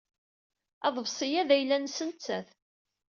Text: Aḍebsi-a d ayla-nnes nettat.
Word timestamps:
Aḍebsi-a 0.87 1.43
d 1.47 1.49
ayla-nnes 1.55 1.97
nettat. 2.07 2.49